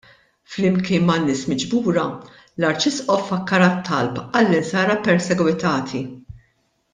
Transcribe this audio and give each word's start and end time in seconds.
Flimkien 0.51 1.03
man-nies 1.09 1.43
miġbura, 1.51 2.05
l-Arċisqof 2.61 3.29
fakkar 3.33 3.67
għat-talb 3.67 4.19
għall-Insara 4.41 4.97
ppersegwitati. 5.05 6.03